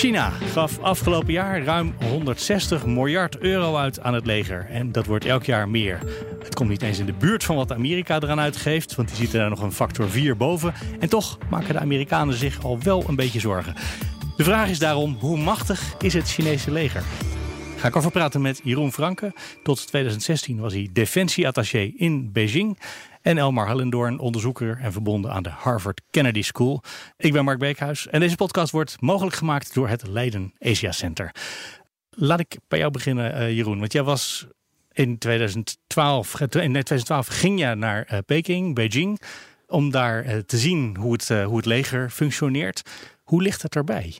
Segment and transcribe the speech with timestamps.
[0.00, 4.66] China gaf afgelopen jaar ruim 160 miljard euro uit aan het leger.
[4.70, 5.98] En dat wordt elk jaar meer.
[6.44, 9.38] Het komt niet eens in de buurt van wat Amerika eraan uitgeeft, want die zitten
[9.38, 10.74] daar nog een factor 4 boven.
[11.00, 13.74] En toch maken de Amerikanen zich al wel een beetje zorgen.
[14.36, 17.02] De vraag is daarom, hoe machtig is het Chinese leger?
[17.76, 19.32] Ga ik over praten met Jeroen Franke.
[19.62, 22.78] Tot 2016 was hij defensieattaché in Beijing.
[23.22, 26.82] En Elmar Hallendoorn, onderzoeker en verbonden aan de Harvard Kennedy School.
[27.16, 31.34] Ik ben Mark Beekhuis en deze podcast wordt mogelijk gemaakt door het Leiden Asia Center.
[32.10, 33.78] Laat ik bij jou beginnen, uh, Jeroen.
[33.78, 34.46] Want jij was
[34.92, 39.20] in 2012, in 2012 ging je naar uh, Peking, Beijing,
[39.66, 42.82] om daar uh, te zien hoe het, hoe het leger functioneert.
[43.22, 44.18] Hoe ligt het erbij?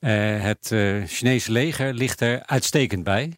[0.00, 0.66] Het
[1.06, 3.32] Chinese leger ligt er uitstekend bij.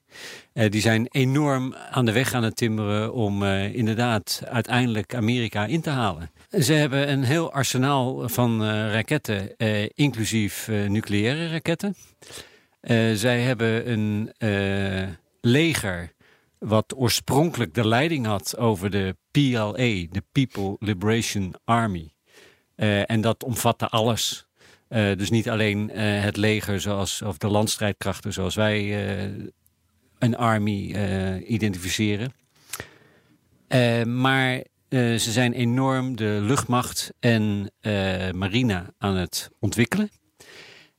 [0.55, 5.80] Uh, die zijn enorm aan de weg aan het timmeren om inderdaad uiteindelijk Amerika in
[5.80, 6.30] te halen.
[6.50, 9.56] Ze hebben een heel arsenaal van raketten,
[9.94, 11.94] inclusief nucleaire raketten.
[13.14, 14.32] zij hebben een
[15.41, 16.12] leger
[16.58, 22.12] wat oorspronkelijk de leiding had over de PLA, de People Liberation Army.
[23.06, 24.47] en dat omvatte alles.
[24.88, 28.82] Dus niet alleen het leger zoals, of de landstrijdkrachten zoals wij
[30.25, 30.94] een army
[31.47, 32.33] identificeren.
[34.05, 37.72] maar ze zijn enorm de luchtmacht en
[38.33, 40.11] marine aan het ontwikkelen.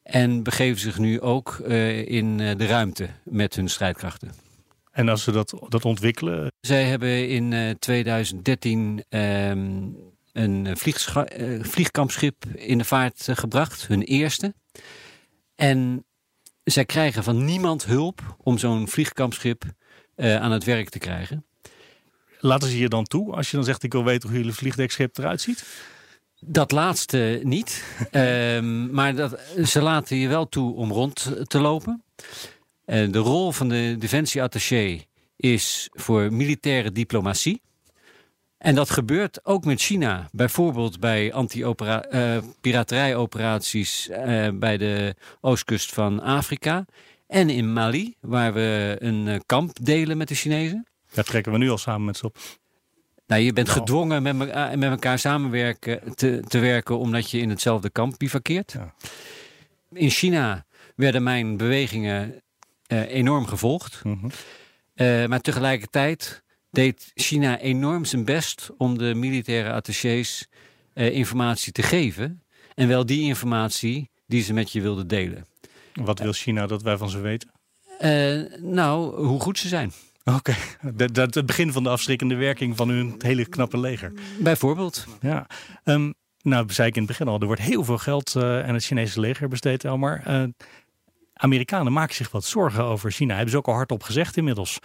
[0.03, 1.59] En begeven zich nu ook
[2.05, 4.31] in de ruimte met hun strijdkrachten.
[4.91, 6.51] En als ze dat, dat ontwikkelen?
[6.59, 9.97] Zij hebben in 2013 um,
[10.35, 14.53] een uh, vliegkampschip in de vaart gebracht, hun eerste.
[15.55, 16.05] En
[16.65, 19.63] zij krijgen van niemand hulp om zo'n vliegkampschip
[20.15, 21.45] uh, aan het werk te krijgen.
[22.39, 25.17] Laten ze je dan toe als je dan zegt: Ik wil weten hoe jullie vliegdekschip
[25.17, 25.65] eruit ziet?
[26.39, 27.83] Dat laatste niet.
[28.11, 32.03] um, maar dat, ze laten je wel toe om rond te lopen.
[32.85, 35.01] de rol van de defensieattaché
[35.37, 37.61] is voor militaire diplomatie.
[38.65, 40.29] En dat gebeurt ook met China.
[40.31, 46.85] Bijvoorbeeld bij anti-piraterijoperaties uh, bij de oostkust van Afrika.
[47.27, 50.87] En in Mali, waar we een uh, kamp delen met de Chinezen.
[51.13, 52.37] Daar trekken we nu al samen met ze op.
[53.27, 53.79] Nou, je bent nou.
[53.79, 58.71] gedwongen met, me met elkaar samenwerken te, te werken omdat je in hetzelfde kamp bivakkeert.
[58.71, 58.93] Ja.
[59.91, 60.65] In China
[60.95, 62.41] werden mijn bewegingen
[62.87, 64.01] enorm gevolgd.
[64.03, 64.31] Mm -hmm.
[65.29, 66.43] maar tegelijkertijd
[66.75, 70.47] deed China enorm zijn best om de militaire attachés
[70.93, 72.43] uh, informatie te geven.
[72.75, 75.45] En wel die informatie die ze met je wilden delen.
[75.93, 77.51] Wat wil China dat wij van ze weten?
[78.01, 79.91] Uh, nou, hoe goed ze zijn.
[80.23, 80.55] Oké,
[80.87, 81.07] okay.
[81.07, 84.11] dat het begin van de afschrikkende werking van hun hele knappe leger.
[84.39, 85.05] Bijvoorbeeld.
[85.21, 85.47] Ja.
[85.83, 88.73] Um, nou, zei ik in het begin al, er wordt heel veel geld uh, aan
[88.73, 90.23] het Chinese leger besteed, Elmar.
[90.27, 90.43] Uh,
[91.33, 93.33] Amerikanen maken zich wat zorgen over China.
[93.33, 94.79] Hebben ze ook al hardop gezegd inmiddels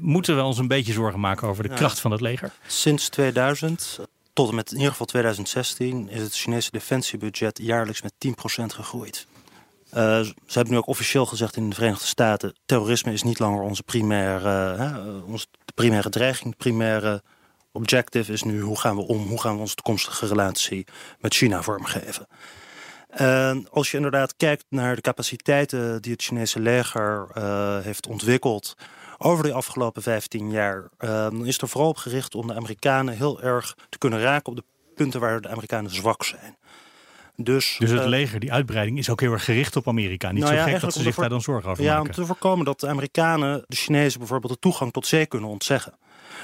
[0.00, 2.52] moeten we ons een beetje zorgen maken over de kracht van het leger?
[2.66, 3.98] Sinds 2000
[4.32, 8.30] tot en met in ieder geval 2016 is het Chinese defensiebudget jaarlijks met 10%
[8.74, 9.26] gegroeid.
[9.88, 13.62] Uh, ze hebben nu ook officieel gezegd in de Verenigde Staten: terrorisme is niet langer
[13.62, 16.50] onze primaire, uh, onze primaire dreiging.
[16.50, 17.22] De primaire
[17.72, 20.86] objective is nu hoe gaan we om, hoe gaan we onze toekomstige relatie
[21.18, 22.26] met China vormgeven.
[23.08, 28.74] En als je inderdaad kijkt naar de capaciteiten die het Chinese leger uh, heeft ontwikkeld
[29.18, 33.42] over de afgelopen 15 jaar, uh, is er vooral op gericht om de Amerikanen heel
[33.42, 34.64] erg te kunnen raken op de
[34.94, 36.56] punten waar de Amerikanen zwak zijn.
[37.36, 40.30] Dus, dus het uh, leger, die uitbreiding, is ook heel erg gericht op Amerika.
[40.30, 42.04] Niet nou zo ja, gek dat ze zich daar dan zorgen over ja, maken.
[42.04, 45.48] Ja, om te voorkomen dat de Amerikanen de Chinezen bijvoorbeeld de toegang tot zee kunnen
[45.48, 45.94] ontzeggen.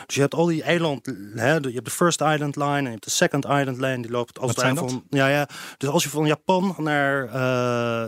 [0.07, 2.91] Dus je hebt al die eiland, hè, je hebt de First Island Line en je
[2.91, 4.03] hebt de Second Island Line.
[4.03, 5.49] Die loopt als van, ja, ja.
[5.77, 7.33] Dus als je van Japan naar, uh,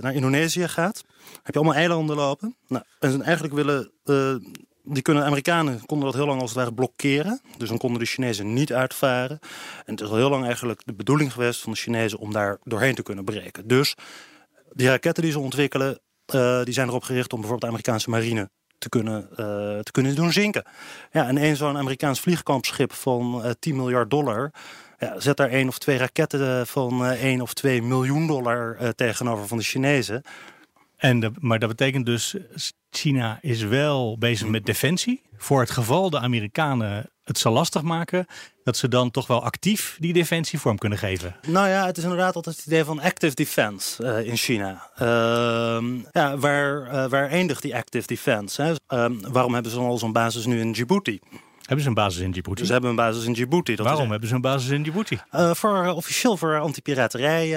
[0.02, 1.02] naar Indonesië gaat,
[1.42, 2.56] heb je allemaal eilanden lopen.
[2.68, 4.34] Nou, en eigenlijk willen uh,
[4.82, 7.40] die kunnen de Amerikanen konden dat heel lang als het ware blokkeren.
[7.56, 9.38] Dus dan konden de Chinezen niet uitvaren.
[9.84, 12.58] En het is al heel lang eigenlijk de bedoeling geweest van de Chinezen om daar
[12.64, 13.66] doorheen te kunnen breken.
[13.66, 13.94] Dus
[14.72, 16.00] die raketten die ze ontwikkelen,
[16.34, 19.36] uh, die zijn erop gericht om bijvoorbeeld de Amerikaanse marine te kunnen, uh,
[19.78, 20.64] te kunnen doen zinken.
[21.12, 24.52] Ja, en één zo'n Amerikaans vliegkampschip van uh, 10 miljard dollar.
[24.98, 29.58] Ja, zet daar één of twee raketten van 1 of 2 miljoen dollar tegenover van
[29.58, 30.22] de Chinezen.
[30.96, 32.36] En de, maar dat betekent dus,
[32.90, 35.22] China is wel bezig met defensie.
[35.36, 38.26] Voor het geval de Amerikanen het zo lastig maken,
[38.64, 41.36] dat ze dan toch wel actief die defensie vorm kunnen geven.
[41.46, 44.90] Nou ja, het is inderdaad altijd het idee van active defense uh, in China.
[45.02, 48.62] Uh, ja, waar, uh, waar eindigt die active defense?
[48.62, 48.74] Hè?
[48.86, 51.20] Ehm, waarom hebben ze dan al zo'n basis nu in Djibouti?
[51.60, 52.64] Hebben ze een basis in Djibouti?
[52.64, 53.74] Ze hebben een basis in Djibouti.
[53.74, 55.18] Dat Waarom hebben ze een basis in Djibouti?
[55.32, 56.82] Uh, voor, officieel voor anti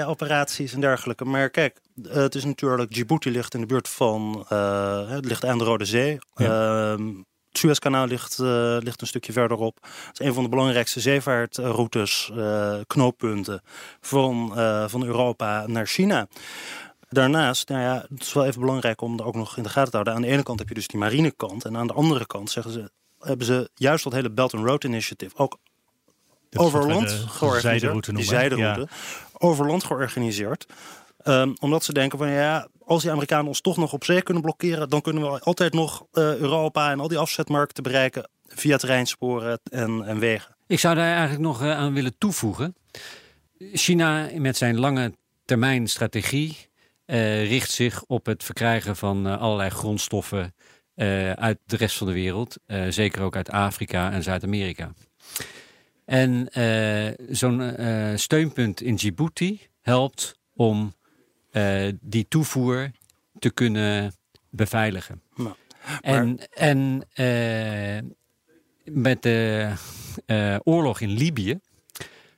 [0.06, 1.24] operaties en dergelijke.
[1.24, 2.92] Maar kijk, het is natuurlijk...
[2.92, 4.44] Djibouti ligt in de buurt van...
[5.08, 6.18] het ligt aan de Rode Zee.
[6.34, 6.96] Ja.
[7.50, 9.78] Het Suezkanaal ligt, uh, ligt een stukje verderop.
[10.06, 13.62] Het is een van de belangrijkste zeevaartroutes, uh, knooppunten
[14.00, 16.26] van, uh, van Europa naar China.
[17.08, 19.90] Daarnaast, nou ja, het is wel even belangrijk om er ook nog in de gaten
[19.90, 20.14] te houden.
[20.14, 21.64] Aan de ene kant heb je dus die marinekant.
[21.64, 24.84] En aan de andere kant zeggen ze, hebben ze juist dat hele Belt and Road
[24.84, 25.58] Initiative ook
[26.56, 28.14] over land georganiseerd.
[28.14, 28.88] Die zijderoute.
[29.38, 30.66] Over land georganiseerd.
[31.24, 34.42] Um, omdat ze denken van ja, als die Amerikanen ons toch nog op zee kunnen
[34.42, 39.60] blokkeren, dan kunnen we altijd nog uh, Europa en al die afzetmarkten bereiken via treinsporen
[39.70, 40.56] en, en wegen.
[40.66, 42.76] Ik zou daar eigenlijk nog uh, aan willen toevoegen.
[43.72, 45.12] China met zijn lange
[45.44, 46.56] termijn strategie
[47.06, 50.54] uh, richt zich op het verkrijgen van allerlei grondstoffen
[51.34, 52.56] uit de rest van de wereld.
[52.88, 54.92] zeker ook uit Afrika en Zuid-Amerika.
[56.04, 56.48] En
[57.28, 57.74] zo'n
[58.14, 60.94] steunpunt in Djibouti helpt om
[61.52, 62.90] uh, die toevoer
[63.38, 64.14] te kunnen
[64.50, 65.22] beveiligen.
[65.34, 65.54] Nou,
[66.00, 68.10] En, en uh,
[68.84, 69.72] met de
[70.26, 71.58] uh, oorlog in Libië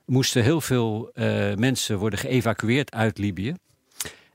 [0.05, 1.11] moesten heel veel
[1.55, 3.55] mensen worden geëvacueerd uit Libië.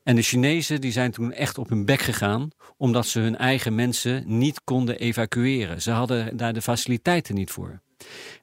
[0.02, 3.74] En de Chinezen die zijn toen echt op hun bek gegaan, omdat ze hun eigen
[3.74, 5.82] mensen niet konden evacueren.
[5.82, 7.80] Ze hadden daar de faciliteiten niet voor.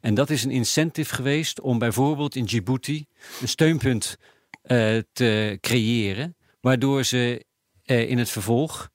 [0.02, 3.06] En dat is een incentive geweest om bijvoorbeeld in Djibouti
[3.42, 4.18] een steunpunt
[5.12, 7.46] te creëren, waardoor ze
[7.86, 8.90] uh, in het vervolg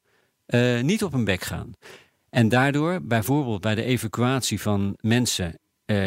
[0.47, 1.73] uh, niet op hun bek gaan.
[2.31, 5.59] En daardoor, bijvoorbeeld bij de evacuatie van mensen,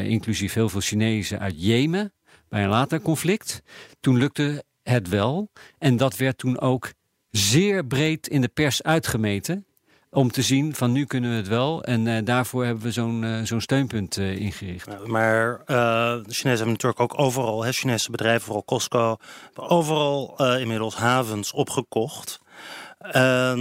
[0.04, 2.14] inclusief heel veel Chinezen uit Jemen,
[2.50, 3.62] bij een later conflict,
[4.00, 5.50] toen lukte het wel.
[5.78, 6.92] En dat werd toen ook
[7.30, 9.66] zeer breed in de pers uitgemeten
[10.14, 11.84] om te zien van nu kunnen we het wel.
[11.84, 15.06] En uh, daarvoor hebben we zo'n uh, zo'n steunpunt uh, ingericht.
[15.06, 19.18] maar de Chinezen hebben natuurlijk ook overal, hè, Chinese bedrijven, vooral Costco,
[19.56, 22.40] overal inmiddels havens opgekocht.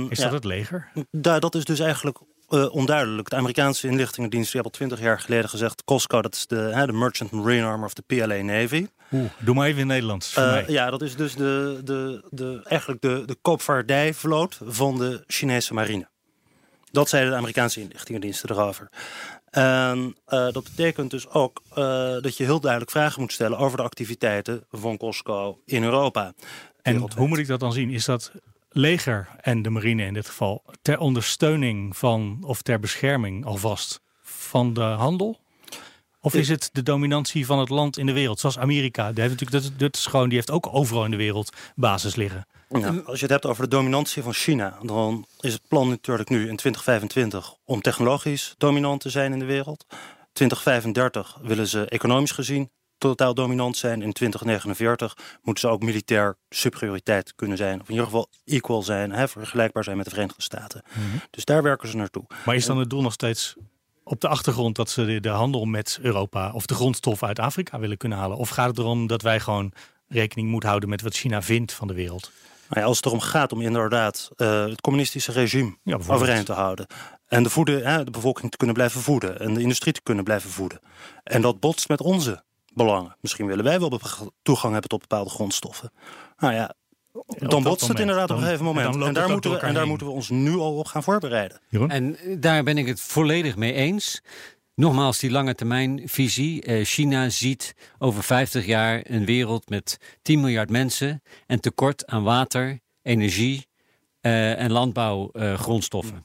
[0.09, 0.89] is dat het leger?
[1.11, 2.19] Da dat is dus eigenlijk
[2.53, 3.31] uh, onduidelijk.
[3.31, 5.85] De Amerikaanse inlichtingendienst hebben al twintig jaar geleden gezegd...
[5.85, 8.87] Costco, dat is de, hè, de Merchant Marine Arm of de PLA Navy.
[9.13, 10.37] Oeh, doe maar even in Nederlands.
[10.37, 15.75] Uh, ja, dat is dus de, de, de, eigenlijk de, de koopvaardijvloot van de Chinese
[15.75, 16.11] marine.
[16.93, 18.89] Dat zeiden de Amerikaanse inlichtingendiensten erover.
[19.51, 21.75] En uh, dat betekent dus ook uh,
[22.21, 26.33] dat je heel duidelijk vragen moet stellen over de activiteiten van Costco in Europa.
[26.83, 27.91] En hoe moet ik dat dan zien?
[27.91, 28.33] Is dat
[28.71, 34.73] leger en de marine in dit geval ter ondersteuning van of ter bescherming alvast van
[34.73, 35.41] de handel?
[36.25, 38.41] Of is het de dominantie van het land in de wereld?
[38.41, 39.13] Zoals Amerika.
[39.13, 42.15] Die heeft, natuurlijk, dat, dat is gewoon, die heeft ook overal in de wereld basis
[42.15, 42.47] liggen.
[42.69, 46.29] Ja, als je het hebt over de dominantie van China, dan is het plan natuurlijk
[46.29, 49.87] nu in 2025 om technologisch dominant te zijn in de wereld.
[50.33, 54.03] 2035 willen ze economisch gezien totaal dominant zijn.
[54.03, 57.81] In 2049 moeten ze ook militair superioriteit kunnen zijn.
[57.81, 60.83] Of in ieder geval equal zijn, hè, vergelijkbaar zijn met de Verenigde Staten.
[60.89, 61.17] Mhm.
[61.31, 62.25] Dus daar werken ze naartoe.
[62.45, 63.57] Maar is dan het doel nog steeds
[64.05, 67.97] op de achtergrond dat ze de, handel met Europa of de grondstoffen uit Afrika willen
[67.97, 68.37] kunnen halen?
[68.37, 69.73] Of gaat het erom dat wij gewoon
[70.09, 72.31] rekening moeten houden met wat China vindt van de wereld?
[72.69, 76.53] Nou ja, als het erom gaat om inderdaad uh, het communistische regime ja, overeind te
[76.53, 76.87] houden.
[77.27, 79.41] En de, voeden, hè, de bevolking te kunnen blijven voeden.
[79.41, 80.81] En de industrie te kunnen blijven voeden.
[81.25, 82.43] En dat botst met onze
[82.75, 83.17] belangen.
[83.21, 84.01] Misschien willen wij wel
[84.43, 85.93] toegang hebben tot bepaalde grondstoffen.
[86.37, 86.75] Nou ja,
[87.39, 88.95] dan botst het inderdaad op een gegeven moment.
[88.95, 91.61] En, daar, moeten we, en daar moeten we ons nu al op gaan voorbereiden.
[91.89, 94.23] En daar ben ik het volledig mee eens.
[94.75, 96.63] Nogmaals, die lange termijn visie.
[96.63, 102.23] Eh, China ziet over 50 jaar een wereld met 10 miljard mensen en tekort aan
[102.23, 103.67] water, energie
[104.23, 106.15] uh, en landbouwgrondstoffen.
[106.15, 106.23] Uh,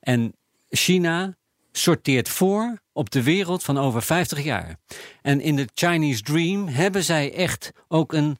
[0.00, 0.34] en
[0.68, 1.36] China
[1.72, 4.76] sorteert voor op de wereld van over 50 jaar.
[5.22, 8.38] En in de Chinese Dream hebben zij echt ook een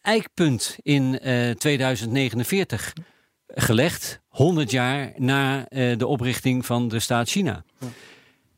[0.00, 1.18] eikpunt in
[1.58, 2.92] 2049
[3.46, 7.64] gelegd, 100 jaar na de oprichting van de staat China.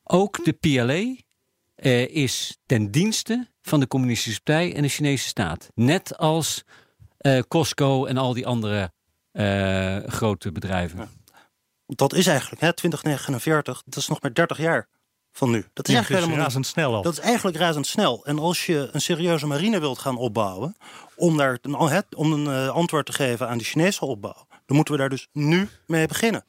[0.03, 1.17] Ook de PLA
[2.07, 5.71] is ten dienste van de Communistische Partij en de Chinese staat.
[5.75, 6.65] Net als
[7.49, 8.93] Costco en al die andere
[10.07, 11.11] grote bedrijven.
[11.87, 14.89] Dat is eigenlijk, hè, 2049, dat is nog maar 30 jaar
[15.37, 15.65] van nu.
[15.73, 17.03] Dat is ja, eigenlijk helemaal razendsnel al.
[17.03, 18.25] Dat is eigenlijk razendsnel.
[18.25, 20.77] En als je een serieuze marine wilt gaan opbouwen,
[21.17, 21.59] om, daar,
[22.17, 25.69] om een antwoord te geven aan de Chinese opbouw, dan moeten we daar dus nu
[25.87, 26.45] mee beginnen.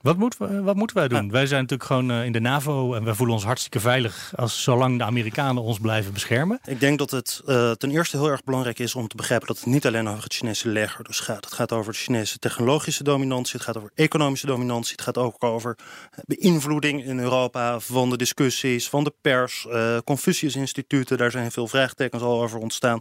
[0.00, 1.30] Wat moeten, we, wat moeten wij doen?
[1.30, 4.62] Wij zijn natuurlijk gewoon eh, in de NAVO en wij voelen ons hartstikke veilig als
[4.62, 6.60] zolang de Amerikanen ons blijven beschermen.
[6.64, 9.56] Ik denk dat het uh, ten eerste heel erg belangrijk is om te begrijpen dat
[9.56, 11.44] het niet alleen over het Chinese leger dus gaat.
[11.44, 15.44] Het gaat over de Chinese technologische dominantie, het gaat over economische dominantie, het gaat ook
[15.44, 15.78] over
[16.26, 22.22] beïnvloeding in Europa van de discussies, van de pers, uh, Confucius-instituten, daar zijn veel vraagtekens
[22.22, 23.00] al over ontstaan.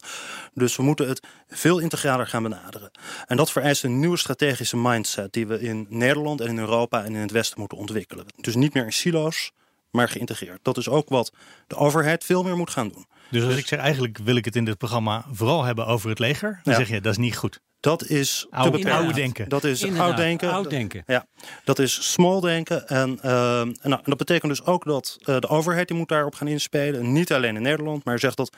[0.54, 2.92] Dus we moeten het veel integraler gaan benaderen.
[3.26, 7.16] En dat vereist een nieuwe strategische mindset die we in Nederland en in Europa en
[7.16, 8.26] in het Westen moeten ontwikkelen.
[8.36, 9.52] Dus niet meer in silo's,
[9.92, 10.60] maar geïntegreerd.
[10.62, 11.32] Dat is ook wat
[11.68, 13.06] de overheid veel meer moet gaan doen.
[13.30, 16.10] Dus als dus- ik zeg, eigenlijk wil ik het in dit programma vooral hebben over
[16.10, 17.60] het leger, dan zeg je dat is niet goed.
[17.80, 19.50] Dat is oude, te denken.
[19.50, 20.52] Dat is oud denken.
[20.52, 21.04] Oud denken.
[21.06, 21.26] Ja,
[21.64, 22.88] dat is small denken.
[22.88, 26.36] En, uh, en, nou, dat betekent dus ook dat uh, de overheid die moet daarop
[26.36, 27.12] gaan inspelen.
[27.12, 28.56] Niet alleen in Nederland, maar zegt dat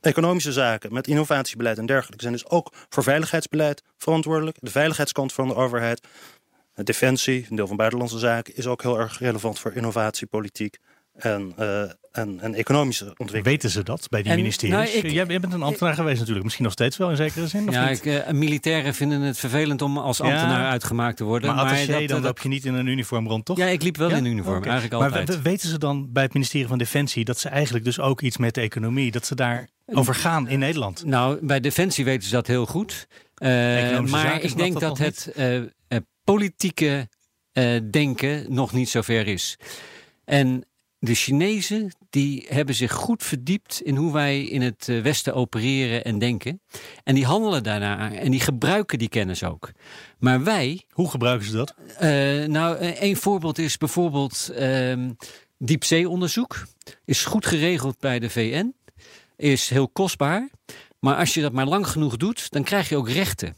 [0.00, 4.56] economische zaken met innovatiebeleid en dergelijke zijn dus ook voor veiligheidsbeleid verantwoordelijk.
[4.60, 6.00] De veiligheidskant van de overheid.
[6.84, 10.78] Defensie, een deel van buitenlandse zaken, is ook heel erg relevant voor innovatiepolitiek
[11.18, 11.80] en, uh,
[12.12, 13.44] en, en, economische ontwikkeling.
[13.44, 14.74] Weten ze dat bij die ministeries?
[14.74, 17.68] Nou, ik, jij, bent een ambtenaar geweest natuurlijk, misschien nog steeds wel in zekere zin.
[17.68, 21.54] Of ja, ik, uh, militairen vinden het vervelend om als ambtenaar uitgemaakt te worden.
[21.54, 23.56] Maar, maar dat, dan loop je niet in een uniform rond, toch?
[23.56, 24.70] Ja, ik liep wel in uniform, okay.
[24.70, 25.28] eigenlijk altijd.
[25.28, 28.36] Maar weten ze dan bij het ministerie van Defensie dat ze eigenlijk dus ook iets
[28.36, 31.04] met de economie, dat ze daar over gaan in Nederland?
[31.04, 33.06] Nou, bij Defensie weten ze dat heel goed.
[33.42, 33.48] Uh,
[34.00, 35.32] maar ik denk dat, dat het
[36.34, 37.08] politieke
[37.52, 39.58] uh, denken nog niet zo ver is.
[40.24, 40.64] En
[40.98, 46.04] de Chinezen die hebben zich goed verdiept in hoe wij in het eh, Westen opereren
[46.04, 46.60] en denken.
[47.04, 49.70] En die handelen daarna en die gebruiken die kennis ook.
[50.18, 50.84] Maar wij.
[50.90, 51.74] Hoe gebruiken ze dat?
[52.02, 55.10] Uh, nou, een voorbeeld is bijvoorbeeld uh,
[55.58, 56.66] diepzeeonderzoek.
[57.04, 58.74] Is goed geregeld bij de VN.
[59.36, 60.48] Is heel kostbaar.
[61.00, 63.54] Maar als je dat maar lang genoeg doet, dan krijg je ook rechten.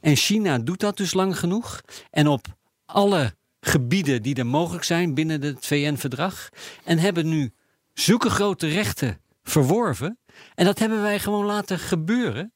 [0.00, 1.80] En China doet dat dus lang genoeg.
[2.10, 2.46] En op
[2.84, 6.48] alle gebieden die er mogelijk zijn binnen het VN-verdrag.
[6.84, 7.52] En hebben nu
[7.92, 10.18] zulke grote rechten verworven.
[10.54, 12.52] En dat hebben wij gewoon laten gebeuren.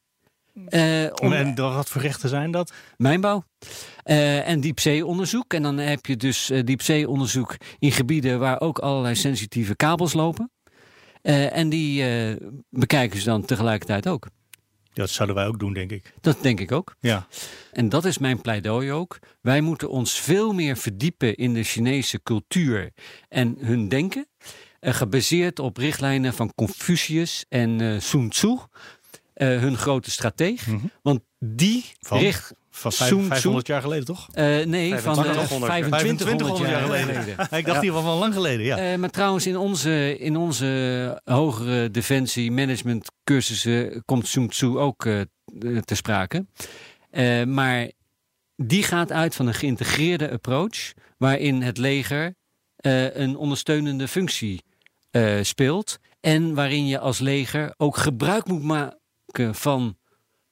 [0.55, 2.73] Uh, om, en wat voor rechten zijn dat?
[2.97, 3.43] Mijnbouw.
[4.05, 5.53] Uh, en diepzeeonderzoek.
[5.53, 10.51] En dan heb je dus uh, diepzeeonderzoek in gebieden waar ook allerlei sensitieve kabels lopen.
[11.23, 12.03] Uh, en die
[12.69, 14.27] bekijken ze dan tegelijkertijd ook.
[14.93, 16.13] Dat zouden wij ook doen, denk ik.
[16.21, 16.95] Dat denk ik ook.
[16.99, 17.27] Ja.
[17.71, 19.19] En dat is mijn pleidooi ook.
[19.41, 22.91] Wij moeten ons veel meer verdiepen in de Chinese cultuur
[23.29, 24.27] en hun denken.
[24.81, 28.57] Uh, gebaseerd op richtlijnen van Confucius en Sun Tzu,
[29.33, 30.67] hun grote strateeg.
[30.67, 30.91] Mm -hmm.
[31.01, 32.53] Want die van, richt.
[32.71, 34.27] Van 500 jaar geleden, toch?
[34.33, 37.15] Uh, nee, van 2500 jaar geleden.
[37.15, 37.29] geleden.
[37.31, 38.91] ik dacht in ieder geval van lang geleden, ja.
[38.91, 45.05] Uh, maar trouwens, in onze, in onze hogere defensie management cursussen komt Sun Tzu ook
[45.05, 45.21] uh,
[45.85, 46.45] te sprake.
[47.45, 47.91] maar
[48.55, 52.35] die gaat uit van een geïntegreerde approach, waarin het leger
[53.13, 54.63] een ondersteunende functie
[55.41, 55.99] speelt.
[56.19, 59.97] En waarin je als leger ook gebruik moet maken van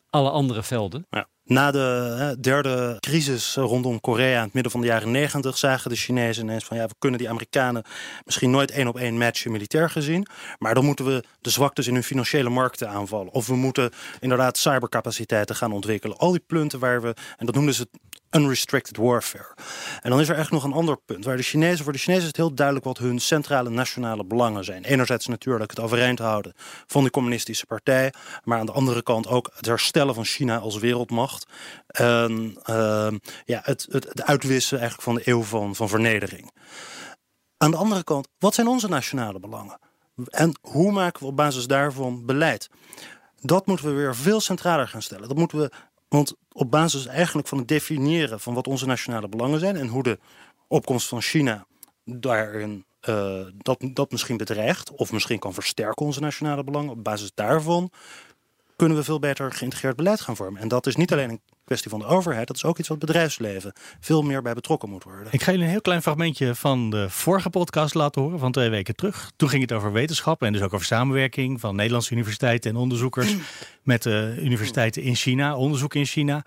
[0.09, 1.05] alle andere velden.
[1.09, 1.27] Ja.
[1.49, 5.95] Na de derde crisis rondom Korea in het midden van de jaren negentig zagen de
[5.95, 7.83] Chinezen ineens van ja, we kunnen die Amerikanen
[8.25, 10.27] misschien nooit één op één matchen militair gezien.
[10.59, 13.33] Maar dan moeten we de zwaktes in hun financiële markten aanvallen.
[13.33, 16.17] Of we moeten inderdaad cybercapaciteiten gaan ontwikkelen.
[16.17, 17.87] Al die punten waar we, en dat noemden ze
[18.31, 19.55] unrestricted warfare.
[20.01, 21.25] En dan is er echt nog een ander punt.
[21.25, 24.63] Waar de Chinezen, voor de Chinezen is het heel duidelijk wat hun centrale nationale belangen
[24.63, 24.83] zijn.
[24.83, 26.53] Enerzijds natuurlijk het overeind houden
[26.88, 28.13] van de communistische partij.
[28.43, 31.48] Maar aan de andere kant ook het herstellen van China als wereldmacht.
[31.88, 33.07] En uh,
[33.45, 36.51] ja, het, het, het uitwissen eigenlijk van de eeuw van, van vernedering.
[37.57, 39.79] Aan de andere kant, wat zijn onze nationale belangen?
[40.25, 42.69] En hoe maken we op basis daarvan beleid?
[43.41, 45.27] Dat moeten we weer veel centraler gaan stellen.
[45.27, 45.71] Dat moeten we
[46.09, 50.03] want op basis eigenlijk van het definiëren van wat onze nationale belangen zijn en hoe
[50.03, 50.19] de
[50.67, 51.65] opkomst van China
[52.03, 57.31] daarin uh, dat, dat misschien bedreigt of misschien kan versterken onze nationale belangen, op basis
[57.33, 57.91] daarvan
[58.75, 60.61] kunnen we veel beter geïntegreerd beleid gaan vormen.
[60.61, 62.99] En dat is niet alleen een kwestie van de overheid, dat is ook iets wat
[62.99, 65.27] bedrijfsleven veel meer bij betrokken moet worden.
[65.31, 68.69] Ik ga jullie een heel klein fragmentje van de vorige podcast laten horen, van twee
[68.69, 69.31] weken terug.
[69.35, 73.35] Toen ging het over wetenschap en dus ook over samenwerking van Nederlandse universiteiten en onderzoekers
[73.83, 76.43] met de universiteiten in China, onderzoek in China.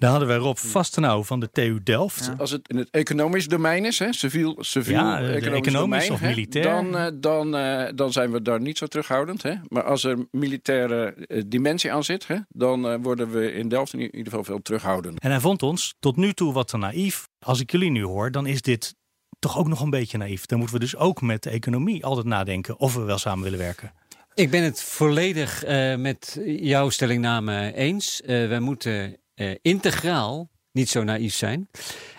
[0.00, 2.30] Daar hadden wij Rob Vastenau van de TU Delft.
[2.38, 6.64] Als het in het economisch domein is, hè, civiel, civiel ja, economisch, economisch of militair,
[6.64, 9.42] dan, uh, dan, uh, dan zijn we daar niet zo terughoudend.
[9.42, 9.54] Hè.
[9.68, 14.00] Maar als er militaire uh, dimensie aan zit, hè, dan worden we in Delft in
[14.00, 15.20] ieder geval veel terughoudend.
[15.20, 17.28] En hij vond ons tot nu toe wat te naïef.
[17.38, 18.94] Als ik jullie nu hoor, dan is dit
[19.38, 20.46] toch ook nog een beetje naïef.
[20.46, 23.58] Dan moeten we dus ook met de economie altijd nadenken of we wel samen willen
[23.58, 23.92] werken.
[24.34, 25.64] Ik ben het volledig
[25.96, 28.22] met jouw stellingname eens.
[28.24, 31.68] wij moeten uh, integraal niet zo naïef zijn.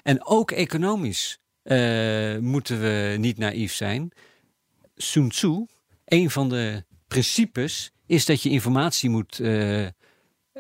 [0.04, 4.12] En ook economisch uh, moeten we niet naïef zijn.
[4.96, 5.66] Sun Tzu,
[6.06, 9.40] een van de principes, is dat je informatie moet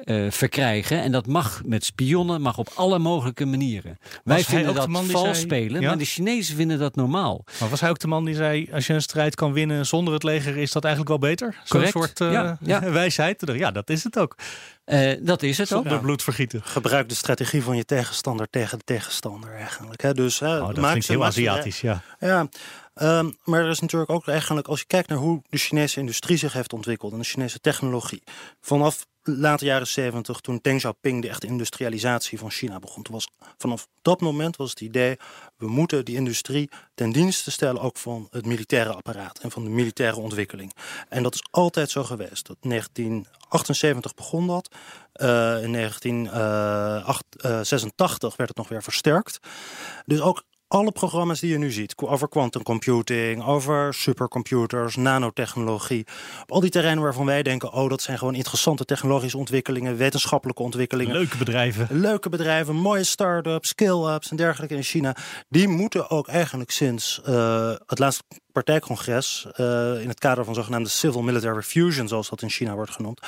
[0.05, 1.01] uh, uh, verkrijgen.
[1.01, 3.98] En dat mag met spionnen, mag op alle mogelijke manieren.
[4.24, 7.43] Wij vinden dat vals spelen, maar de Chinezen vinden dat normaal.
[7.60, 10.13] Maar was hij ook de man die zei: als je een strijd kan winnen zonder
[10.13, 11.55] het leger, is dat eigenlijk wel beter?
[11.63, 12.91] Zo'n soort uh, ja, ja.
[12.91, 13.43] wijsheid.
[13.53, 14.36] Ja, dat is het ook.
[14.86, 16.01] Uh, dat is het Zonder ook.
[16.01, 16.62] bloed vergieten.
[16.63, 20.01] Gebruik de strategie van je tegenstander tegen de tegenstander eigenlijk.
[20.01, 20.13] Hè?
[20.13, 22.01] Dus, oh, dat maakt heel Aziatisch, ja.
[22.20, 22.48] Ja,
[22.96, 26.38] um, maar er is natuurlijk ook eigenlijk, als je kijkt naar hoe de Chinese industrie
[26.38, 28.24] zich heeft ontwikkeld en de Chinese technologie.
[28.62, 33.04] Vanaf late jaren 70, toen Deng Xiaoping de echte industrialisatie van China begon.
[33.04, 35.18] Toen was, vanaf dat moment was het idee,
[35.58, 39.70] we moeten die industrie ten dienste stellen ook van het militaire apparaat en van de
[39.70, 40.74] militaire ontwikkeling.
[41.10, 42.48] En dat is altijd zo geweest.
[42.48, 44.75] Dat 1978 begon dat.
[45.16, 49.40] Uh, in 1986 uh, werd het nog weer versterkt.
[50.06, 56.06] Dus ook alle programma's die je nu ziet, over quantum computing, over supercomputers, nanotechnologie,
[56.42, 60.62] op al die terreinen waarvan wij denken, oh, dat zijn gewoon interessante technologische ontwikkelingen, wetenschappelijke
[60.62, 61.13] ontwikkelingen.
[61.13, 61.88] Leuke bedrijven.
[61.90, 65.16] Leuke bedrijven, mooie start-ups, skill-ups en dergelijke in China.
[65.50, 70.90] Die moeten ook eigenlijk sinds uh, het laatste partijcongres, uh, in het kader van zogenaamde
[70.90, 73.20] civil military fusion, zoals dat in China wordt genoemd,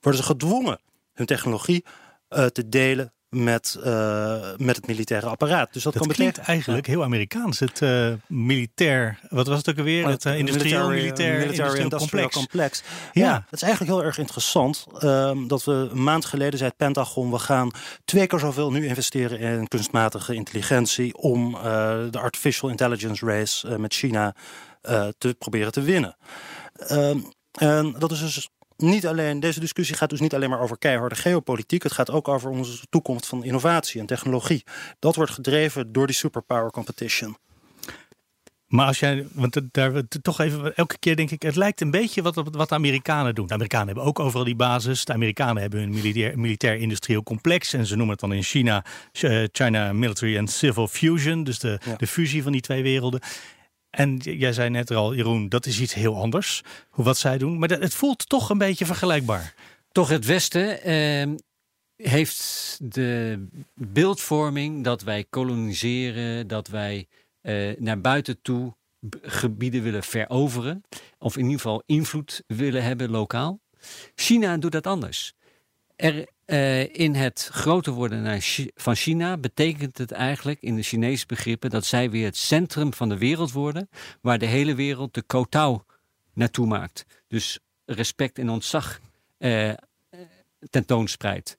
[0.00, 0.80] worden ze gedwongen
[1.12, 1.84] hun technologie
[2.30, 5.72] uh, te delen met, uh, met het militaire apparaat.
[5.72, 7.58] Dus dat, dat kan klinkt betekenen, eigenlijk heel Amerikaans.
[7.58, 10.08] Het uh, militair, wat was het ook alweer?
[10.08, 12.82] Het uh, industrieel, militair, militair complex.
[13.12, 16.70] Ja, ja, het is eigenlijk heel erg interessant ehm, dat we een maand geleden zei
[16.70, 17.70] het Pentagon, we gaan
[18.04, 21.52] twee keer zoveel nu investeren in kunstmatige intelligentie om
[22.10, 24.34] de artificial intelligence race met China
[25.18, 26.16] te proberen te winnen.
[26.78, 27.18] Ehm,
[27.52, 28.48] en dat is dus
[28.82, 31.82] niet alleen, deze discussie gaat dus niet alleen maar over keiharde geopolitiek.
[31.82, 34.64] Het gaat ook over onze toekomst van innovatie en technologie.
[34.98, 37.36] Dat wordt gedreven door die superpower competition.
[38.68, 42.22] Maar als jij, want daar toch even, elke keer denk ik, het lijkt een beetje
[42.22, 43.46] wat, wat de Amerikanen doen.
[43.46, 45.04] De Amerikanen hebben ook overal die basis.
[45.04, 47.72] De Amerikanen hebben een militair, militair-industrieel complex.
[47.72, 48.84] En ze noemen het dan in China
[49.52, 51.44] China Military and Civil Fusion.
[51.44, 51.96] Dus de, ja.
[51.96, 53.20] de fusie van die twee werelden.
[53.90, 57.58] En jij zei net al, Jeroen, dat is iets heel anders, hoe wat zij doen.
[57.58, 59.54] Maar het voelt toch een beetje vergelijkbaar.
[59.92, 61.28] Toch het Westen eh,
[61.96, 67.06] heeft de beeldvorming dat wij koloniseren, dat wij
[67.40, 68.76] eh, naar buiten toe
[69.22, 70.82] gebieden willen veroveren.
[71.18, 73.60] Of in ieder geval invloed willen hebben lokaal.
[74.14, 75.34] China doet dat anders.
[75.96, 78.40] Er uh, in het groter worden
[78.74, 83.08] van China betekent het eigenlijk in de Chinese begrippen dat zij weer het centrum van
[83.08, 83.88] de wereld worden,
[84.20, 85.80] waar de hele wereld de kotau
[86.34, 87.04] naartoe maakt.
[87.28, 89.00] Dus respect en ontzag
[89.38, 89.72] uh,
[90.70, 91.56] tentoonspreidt.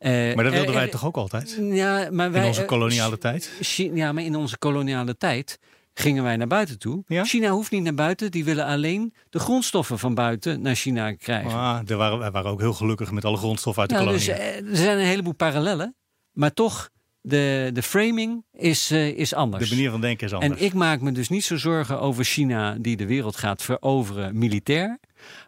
[0.00, 1.58] Uh, maar dat wilden wij toch ook altijd?
[1.60, 3.50] Ja, maar wij, in onze koloniale tijd?
[3.76, 5.58] Ja, maar in onze koloniale tijd
[5.98, 7.04] gingen wij naar buiten toe.
[7.06, 8.30] China hoeft niet naar buiten.
[8.30, 11.52] Die willen alleen de grondstoffen van buiten naar China krijgen.
[11.52, 14.28] Ah, er waren, wij waren ook heel gelukkig met alle grondstoffen uit de nou, kolonie.
[14.28, 15.96] Dus, eh, er zijn een heleboel parallellen.
[16.32, 19.68] Maar toch, de, de framing is, uh, is anders.
[19.68, 20.60] De manier van denken is anders.
[20.60, 24.38] En ik maak me dus niet zo zorgen over China die de wereld gaat veroveren
[24.38, 24.98] militair.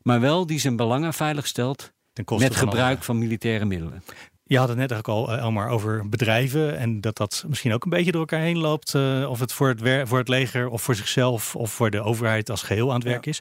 [0.03, 1.93] Maar wel die zijn belangen veilig stelt
[2.39, 4.03] met gebruik van militaire middelen.
[4.51, 6.79] Je had het net eigenlijk al, Elmar, over bedrijven.
[6.79, 8.95] En dat dat misschien ook een beetje door elkaar heen loopt.
[8.95, 12.51] Uh, of het voor het, voor het leger of voor zichzelf of voor de overheid
[12.51, 13.41] als geheel aan het werk is.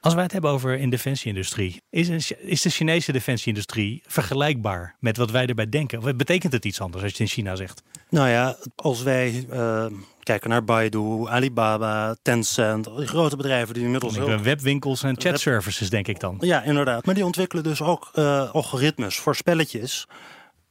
[0.00, 5.16] Als wij het hebben over in defensieindustrie, is, een, is de Chinese defensieindustrie vergelijkbaar met
[5.16, 5.98] wat wij erbij denken?
[5.98, 7.82] Of betekent het iets anders als je het in China zegt?
[8.10, 9.86] Nou ja, als wij uh,
[10.22, 14.40] kijken naar Baidu, Alibaba, Tencent, grote bedrijven die inmiddels ook...
[14.40, 16.36] Webwinkels en chatservices, denk ik dan.
[16.40, 17.04] Ja, inderdaad.
[17.06, 20.06] Maar die ontwikkelen dus ook uh, algoritmes voor spelletjes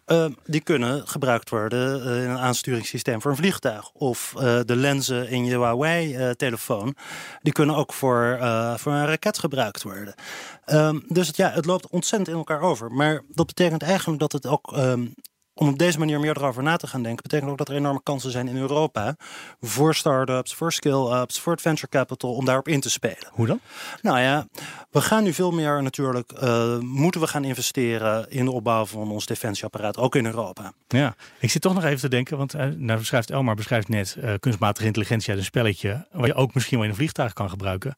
[0.08, 3.92] uh, die kunnen gebruikt worden uh, in een aansturingssysteem voor een vliegtuig.
[3.92, 6.96] Of uh, de lenzen in je Huawei-telefoon,
[7.42, 8.38] die kunnen ook voor,
[8.78, 10.14] voor een raket gebruikt worden.
[10.66, 12.92] Um, dus het, ja, het loopt ontzettend in elkaar over.
[12.92, 15.14] Maar dat betekent eigenlijk dat het ook um,
[15.58, 18.02] om op deze manier meer erover na te gaan denken, betekent ook dat er enorme
[18.04, 19.16] kansen zijn in Europa
[19.62, 23.30] voor start-ups, voor skill-ups, voor het venture capital om daarop in te spelen.
[23.32, 23.60] Hoe dan?
[24.02, 24.48] Nou ja,
[24.92, 29.12] we gaan nu veel meer natuurlijk, uh, moeten we gaan investeren in de opbouw van
[29.12, 30.74] ons defensieapparaat, ook in Europa.
[30.88, 34.18] Ja, ik zit toch nog even te denken, want uh, nou beschrijft Elmar beschrijft net
[34.20, 37.50] uh, kunstmatige intelligentie uit een spelletje, waar je ook misschien wel in een vliegtuig kan
[37.50, 37.96] gebruiken.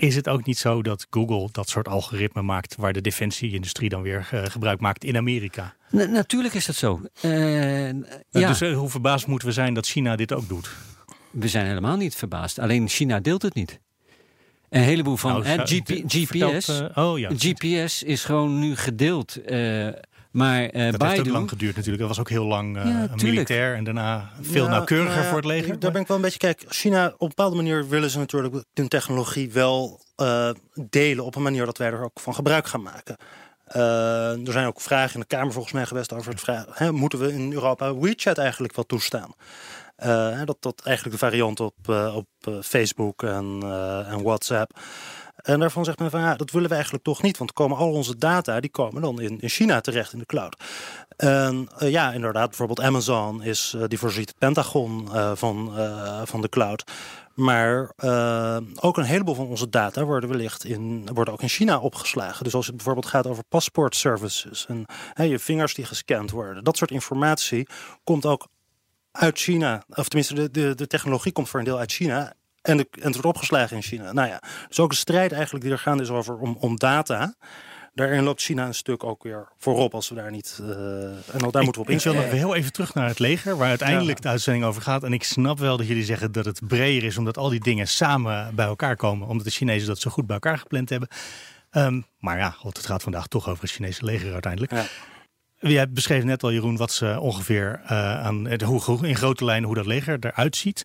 [0.00, 4.02] Is het ook niet zo dat Google dat soort algoritme maakt waar de defensieindustrie dan
[4.02, 5.74] weer uh, gebruik maakt in Amerika?
[5.90, 7.00] Na natuurlijk is dat zo.
[7.24, 7.92] Uh, ja.
[8.30, 10.70] Dus uh, hoe verbaasd moeten we zijn dat China dit ook doet?
[11.30, 12.58] We zijn helemaal niet verbaasd.
[12.58, 13.80] Alleen China deelt het niet.
[14.68, 16.82] Een heleboel van nou, GP, GPS.
[16.94, 17.30] oh, ja.
[17.36, 19.38] GPS is gewoon nu gedeeld
[20.30, 21.98] Maar uh, dat heeft ook lang geduurd natuurlijk.
[21.98, 23.22] Dat was ook heel lang uh, Ja, tuurlijk.
[23.22, 25.78] militair en daarna veel nauwkeuriger nou ja, voor het leger.
[25.78, 26.38] Daar ben ik wel een beetje.
[26.38, 30.50] Kijk, China, op een bepaalde manier willen ze natuurlijk hun technologie wel eh,
[30.90, 33.16] delen op een manier dat wij er ook van gebruik gaan maken.
[33.64, 36.92] Eh, er zijn ook vragen in de Kamer volgens mij geweest over het vragen: hè,
[36.92, 39.34] moeten we in Europa WeChat eigenlijk wel toestaan?
[39.96, 44.78] Eh, dat dat eigenlijk de variant op, eh, op eh, Facebook en, eh, en WhatsApp.
[45.42, 47.38] En daarvan zegt men van ja, dat willen we eigenlijk toch niet.
[47.38, 50.56] Want komen al onze data, die komen dan in, in China terecht in de cloud.
[51.16, 55.72] En eh, ja, inderdaad, bijvoorbeeld Amazon is, eh, die voorziet het Pentagon eh, van,
[56.24, 56.90] van de cloud.
[57.34, 57.92] Maar
[58.80, 62.44] ook een heleboel van onze data worden wellicht in, worden ook in China opgeslagen.
[62.44, 64.66] Dus als het bijvoorbeeld gaat over passport services
[65.14, 66.64] en je vingers die gescand worden.
[66.64, 67.68] Dat soort informatie
[68.04, 68.46] komt ook
[69.12, 69.84] uit China.
[69.88, 72.34] Of tenminste, de, de, de technologie komt voor een deel uit China.
[72.62, 74.12] En, de, en het wordt opgeslagen in China.
[74.12, 77.34] Nou ja, dus ook de strijd eigenlijk die er gaande is over om, om data.
[77.94, 80.58] Daarin loopt China een stuk ook weer voorop als we daar niet.
[80.62, 80.68] eh,
[81.34, 83.56] en ook daar moeten we op ik wil nog heel even terug naar het leger,
[83.56, 85.02] waar uiteindelijk de uitzending over gaat.
[85.04, 87.88] En ik snap wel dat jullie zeggen dat het breder is, omdat al die dingen
[87.88, 89.28] samen bij elkaar komen.
[89.28, 91.08] Omdat de Chinezen dat zo goed bij elkaar gepland hebben.
[91.70, 94.72] Ehm, maar ja, God, het gaat vandaag toch over het Chinese leger uiteindelijk.
[94.72, 94.84] Ja.
[95.58, 99.74] Jij beschreef net al, Jeroen, wat ze ongeveer eh, aan hoe- in grote lijnen hoe
[99.76, 100.82] dat leger eruit ziet.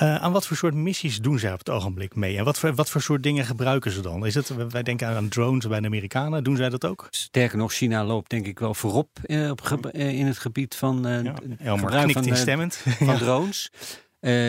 [0.00, 2.36] Eh, aan wat voor soort missies doen zij op het ogenblik mee?
[2.36, 4.26] En wat voor, wat voor soort dingen gebruiken ze dan?
[4.26, 6.44] Is het, wij denken aan drones bij de Amerikanen.
[6.44, 7.06] Doen zij dat ook?
[7.10, 11.06] Sterker nog, China loopt denk ik wel voorop eh, op eh, in het gebied van
[11.06, 12.74] eh, Ja, gebruik van, instemmend.
[12.98, 13.70] van drones.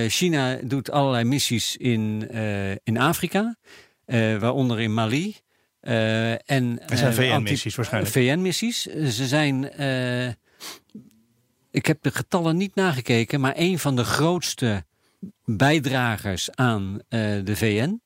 [0.08, 2.30] China doet allerlei missies in,
[2.84, 3.56] in Afrika,
[4.40, 5.36] waaronder in Mali.
[5.82, 8.14] en, Er zijn VN-missies waarschijnlijk.
[8.14, 8.82] VN-missies.
[8.86, 9.64] Ze zijn,
[11.72, 14.84] ik heb de getallen niet nagekeken, maar een van de grootste
[15.46, 18.02] bijdragers aan eh, de VN.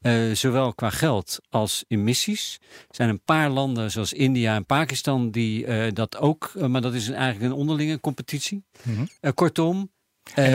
[0.00, 2.58] eh, zowel qua geld als in missies.
[2.88, 6.94] Er zijn een paar landen zoals India en Pakistan die eh, dat ook, maar dat
[6.94, 8.64] is eigenlijk een onderlinge competitie.
[8.82, 9.04] Mhm.
[9.34, 9.90] Kortom,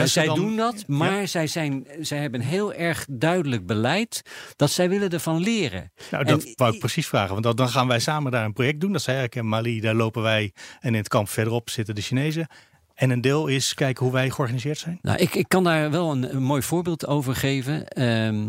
[0.04, 4.22] zij dan- doen dat, maar zij, zijn, zij hebben een heel erg duidelijk beleid
[4.56, 5.92] dat zij willen ervan leren.
[6.10, 7.30] Nou, dat En- wou ik precies vragen.
[7.32, 8.92] Want dan, dan gaan wij samen daar een project doen.
[8.92, 10.52] Dat zei ik in Mali, daar lopen wij.
[10.80, 12.46] En in het kamp verderop zitten de Chinezen.
[12.98, 14.98] En een deel is kijken hoe wij georganiseerd zijn.
[15.02, 17.88] Nou, ik, ik kan daar wel een, mooi voorbeeld over geven.
[17.88, 18.46] Ehm,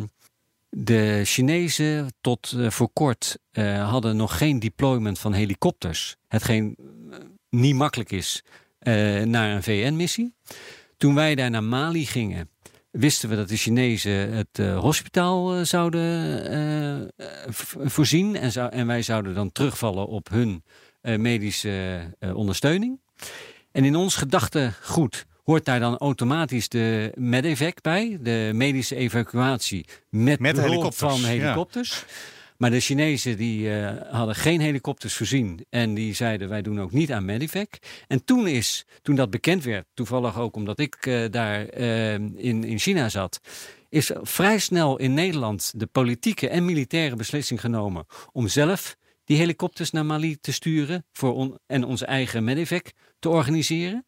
[0.70, 6.16] de Chinezen tot eh, voor kort eh, hadden nog geen deployment van helikopters.
[6.28, 6.76] Hetgeen
[7.12, 7.18] eh,
[7.50, 8.44] niet makkelijk is
[9.24, 10.34] naar een VN-missie.
[10.98, 12.50] Toen wij daar naar Mali gingen,
[12.92, 17.12] wisten we dat de Chinezen het hospitaal zouden
[17.68, 18.36] voorzien.
[18.36, 20.64] En, en wij zouden dan terugvallen op hun
[21.02, 22.02] medische
[22.34, 23.00] ondersteuning.
[23.80, 30.40] En in ons gedachtegoed hoort daar dan automatisch de medevac bij, de medische evacuatie met,
[30.40, 31.28] Met helikopters, van ja.
[31.28, 32.06] helikopters.
[32.58, 36.92] Maar de Chinezen die eh, hadden geen helikopters voorzien en die zeiden wij doen ook
[36.92, 37.70] niet aan medevac.
[38.08, 42.64] En toen is, toen dat bekend werd, toevallig ook omdat ik eh, daar eh, in,
[42.64, 43.42] in China zat,
[43.90, 48.98] is vrij snel in Nederland de politieke en militaire beslissing genomen om zelf
[49.30, 54.06] die helikopters naar Mali te sturen voor on- en onze eigen medevac te organiseren.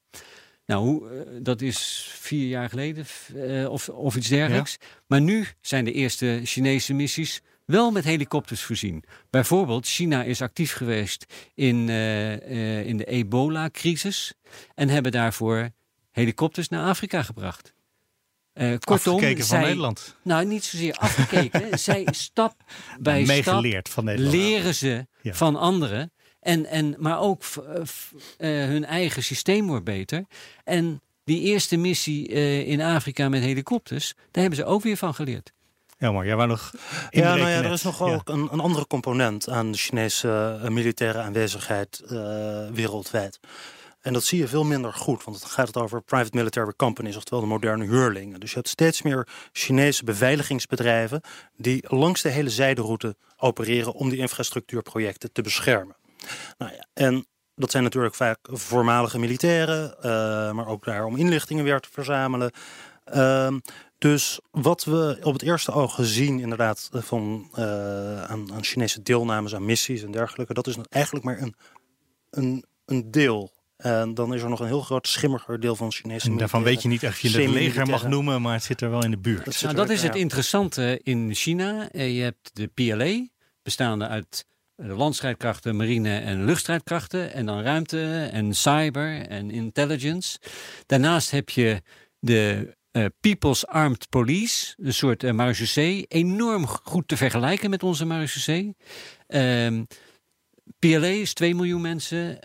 [0.66, 3.06] Nou, hoe, eh, dat is vier jaar geleden
[3.36, 4.78] eh, of, of iets dergelijks.
[5.08, 9.04] Maar nu zijn de eerste Chinese missies wel met helikopters voorzien.
[9.30, 14.34] Bijvoorbeeld, China is actief geweest in, eh, in de ebola-crisis
[14.76, 15.70] en hebben daarvoor
[16.12, 17.74] helikopters naar Afrika gebracht.
[18.62, 20.16] Eh, kortom, Afgekeken van zij, Nederland.
[20.24, 22.56] nou niet zozeer afgekeken, zij stap
[23.00, 24.36] bij stap Meegeleerd van Nederland.
[24.36, 25.34] leren ze Ja.
[25.34, 26.12] van anderen.
[26.40, 30.26] En, en, maar ook eh, f- eh, hun eigen systeem wordt beter.
[30.64, 35.14] En die eerste missie eh, in Afrika met helikopters, daar hebben ze ook weer van
[35.14, 35.52] geleerd.
[35.98, 36.72] Ja, maar jij wou nog.
[37.10, 38.06] Ja, nou ja, er is nog Ja.
[38.14, 42.16] ook een, een andere component aan de Chinese militaire aanwezigheid eh,
[42.74, 43.40] wereldwijd.
[44.02, 47.16] En dat zie je veel minder goed, want dan gaat het over private military companies,
[47.16, 48.40] oftewel de moderne huurlingen.
[48.40, 51.22] Dus je hebt steeds meer Chinese beveiligingsbedrijven
[51.58, 55.96] die langs de hele zijderoute opereren om die infrastructuurprojecten te beschermen.
[56.58, 61.64] Nou ja, en dat zijn natuurlijk vaak voormalige militairen, eh, maar ook daar om inlichtingen
[61.64, 62.52] weer te verzamelen.
[63.04, 63.60] Ehm,
[63.98, 67.50] dus wat we op het eerste oog zien, inderdaad, eh, van,
[68.28, 71.56] aan, aan Chinese deelnames aan missies en dergelijke, dat is eigenlijk maar een,
[72.30, 73.52] een, een deel.
[73.82, 76.82] En dan is er nog een heel groot schimmiger deel van Chinese En daarvan weet
[76.82, 79.12] je niet echt of je het leger mag noemen, maar het zit er wel in
[79.12, 79.46] de buurt.
[79.46, 81.90] Dat Nou, er- dat is het interessante in China.
[81.92, 83.28] Eh, Je hebt de PLA,
[83.64, 87.34] bestaande uit de landstrijdkrachten, marine en luchtstrijdkrachten.
[87.34, 90.40] En dan ruimte en cyber en intelligence.
[90.86, 91.82] Daarnaast heb je
[92.20, 96.06] de eh, People's Armed Police, een soort uh, marechaussee.
[96.08, 98.76] Enorm goed te vergelijken met onze marechaussee.
[99.28, 99.84] Ehm
[100.80, 102.40] PLA is 2 miljoen mensen.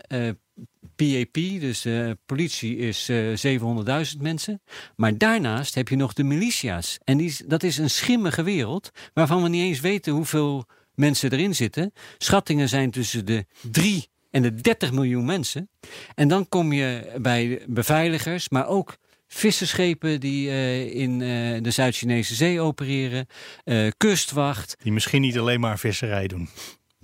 [0.57, 0.65] Uh,
[0.95, 3.59] PAP, dus de politie, is uh,
[4.13, 4.61] 700.000 mensen.
[4.95, 6.97] Maar daarnaast heb je nog de militia's.
[7.03, 10.65] En die, dat is een schimmige wereld waarvan we niet eens weten hoeveel
[10.95, 11.93] mensen erin zitten.
[12.17, 15.69] Schattingen zijn tussen de 3 en de 30 miljoen mensen.
[16.15, 22.35] En dan kom je bij beveiligers, maar ook visserschepen die uh, in uh, de Zuid-Chinese
[22.35, 23.27] Zee opereren,
[23.65, 24.75] uh, kustwacht.
[24.83, 26.49] Die misschien niet alleen maar visserij doen.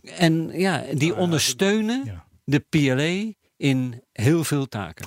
[0.01, 2.25] En ja, die ondersteunen ja.
[2.43, 5.05] de PLA in heel veel taken.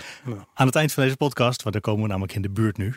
[0.54, 2.94] Aan het eind van deze podcast, want daar komen we namelijk in de buurt nu,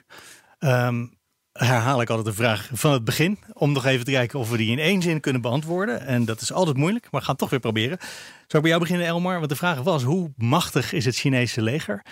[0.59, 1.17] um,
[1.51, 3.39] herhaal ik altijd de vraag van het begin.
[3.53, 6.05] Om nog even te kijken of we die in één zin kunnen beantwoorden.
[6.05, 7.97] En dat is altijd moeilijk, maar we gaan het toch weer proberen.
[7.99, 8.07] Zou
[8.47, 9.37] ik bij jou beginnen, Elmar?
[9.37, 12.05] Want de vraag was: hoe machtig is het Chinese leger?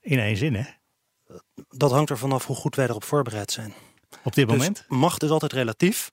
[0.00, 0.64] In één zin, hè?
[1.68, 3.74] Dat hangt er vanaf hoe goed wij erop voorbereid zijn.
[4.22, 4.84] Op dit Dus moment?
[4.88, 6.10] macht is altijd relatief.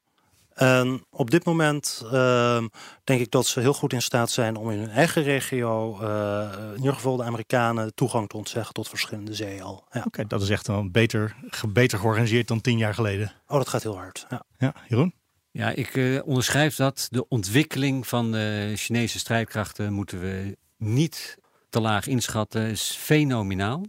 [0.62, 2.64] En op dit moment uh,
[3.04, 6.50] denk ik dat ze heel goed in staat zijn om in hun eigen regio, uh,
[6.70, 9.86] in ieder geval de Amerikanen, toegang te ontzeggen tot verschillende zeeën al.
[9.92, 10.00] Ja.
[10.00, 11.36] Oké, okay, dat is echt wel beter,
[11.68, 13.32] beter georganiseerd dan tien jaar geleden.
[13.48, 14.26] Oh, dat gaat heel hard.
[14.30, 15.14] Ja, ja Jeroen?
[15.52, 17.08] Ja, ik uh, onderschrijf dat.
[17.10, 21.38] De ontwikkeling van de Chinese strijdkrachten moeten we niet
[21.70, 22.62] te laag inschatten.
[22.62, 23.86] is fenomenaal.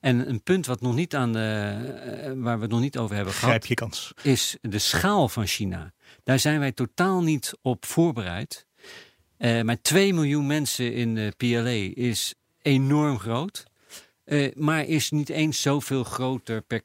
[0.00, 3.34] En een punt wat nog niet aan de, waar we het nog niet over hebben
[3.34, 4.12] Grijp gehad, je kans.
[4.22, 5.92] is de schaal van China.
[6.28, 8.66] Daar zijn wij totaal niet op voorbereid.
[9.38, 13.64] Uh, maar 2 miljoen mensen in de PLA is enorm groot.
[14.24, 16.82] Uh, maar is niet eens zoveel groter per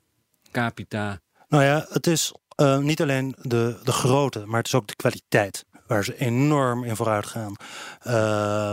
[0.51, 1.21] capita.
[1.47, 2.33] Nou ja, het is
[2.79, 6.95] niet alleen de, de grootte, maar het is ook de kwaliteit waar ze enorm in
[6.95, 7.55] vooruit gaan.
[8.07, 8.71] Uh,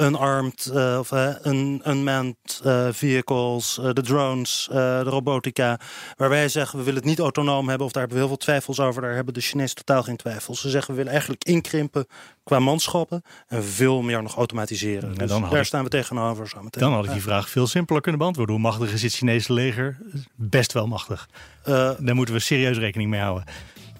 [0.00, 5.78] unarmed uh, of uh, un, unmanned vehicles, de drones, de robotica.
[6.16, 8.44] Waar wij zeggen we willen het niet autonoom hebben of daar hebben we heel veel
[8.44, 9.02] twijfels over.
[9.02, 10.60] Daar hebben de Chinezen totaal geen twijfels.
[10.60, 12.06] Ze zeggen we willen eigenlijk inkrimpen
[12.44, 15.10] qua manschappen en veel meer nog automatiseren.
[15.12, 16.82] Ja, dus daar ik- staan we tegenover zo meteen.
[16.82, 18.54] Dan had ik die vraag veel simpeler kunnen beantwoorden.
[18.54, 19.98] Hoe machtig is het Chinese leger?
[20.34, 21.28] Best wel machtig.
[21.62, 23.44] Eh, Daar moeten we serieus rekening mee houden.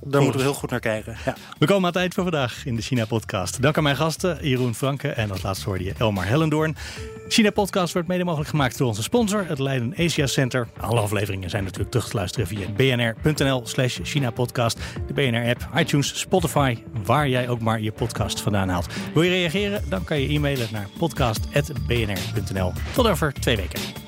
[0.04, 1.16] Daar moeten we heel goed naar kijken.
[1.24, 1.34] Ja.
[1.58, 3.62] We komen aan het eind van vandaag in de China-podcast.
[3.62, 6.76] Dank aan mijn gasten, Jeroen Franke en als laatste hoorde je Elmar Hellendoorn.
[7.28, 10.68] China-podcast wordt mede mogelijk gemaakt door onze sponsor, het Leiden Asia Center.
[10.80, 14.78] Alle afleveringen zijn natuurlijk terug te luisteren via bnr.nl slash China-podcast.
[15.06, 18.86] De BNR-app, iTunes, Spotify, waar jij ook maar je podcast vandaan haalt.
[19.14, 19.82] Wil je reageren?
[19.88, 22.72] Dan kan je e-mailen naar podcast.bnr.nl.
[22.94, 24.07] Tot over twee weken.